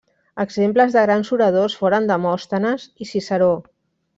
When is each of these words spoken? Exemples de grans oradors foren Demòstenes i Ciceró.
Exemples 0.43 0.95
de 0.95 1.03
grans 1.03 1.29
oradors 1.37 1.77
foren 1.81 2.09
Demòstenes 2.13 2.89
i 3.07 3.11
Ciceró. 3.13 3.55